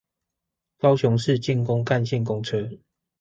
[0.79, 2.67] 高雄市建工幹線公車